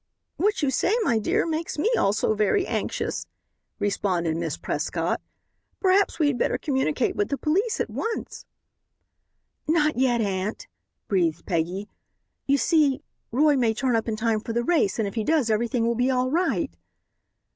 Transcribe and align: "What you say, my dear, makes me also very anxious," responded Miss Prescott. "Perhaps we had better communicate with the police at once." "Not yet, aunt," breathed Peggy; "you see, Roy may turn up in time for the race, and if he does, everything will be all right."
"What 0.37 0.63
you 0.63 0.71
say, 0.71 0.95
my 1.03 1.19
dear, 1.19 1.45
makes 1.45 1.77
me 1.77 1.91
also 1.95 2.33
very 2.33 2.65
anxious," 2.65 3.27
responded 3.77 4.35
Miss 4.35 4.57
Prescott. 4.57 5.21
"Perhaps 5.79 6.17
we 6.17 6.25
had 6.25 6.39
better 6.39 6.57
communicate 6.57 7.15
with 7.15 7.29
the 7.29 7.37
police 7.37 7.79
at 7.79 7.87
once." 7.91 8.43
"Not 9.67 9.97
yet, 9.99 10.19
aunt," 10.19 10.65
breathed 11.07 11.45
Peggy; 11.45 11.87
"you 12.47 12.57
see, 12.57 13.03
Roy 13.31 13.55
may 13.55 13.75
turn 13.75 13.95
up 13.95 14.07
in 14.07 14.15
time 14.15 14.39
for 14.39 14.53
the 14.53 14.63
race, 14.63 14.97
and 14.97 15.07
if 15.07 15.13
he 15.13 15.23
does, 15.23 15.51
everything 15.51 15.85
will 15.85 15.93
be 15.93 16.09
all 16.09 16.31
right." 16.31 16.75